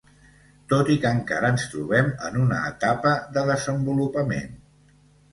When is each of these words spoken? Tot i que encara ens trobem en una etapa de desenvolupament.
Tot 0.71 0.87
i 0.93 0.93
que 1.01 1.09
encara 1.17 1.51
ens 1.55 1.65
trobem 1.73 2.09
en 2.29 2.39
una 2.43 2.61
etapa 2.69 3.11
de 3.35 3.43
desenvolupament. 3.51 4.57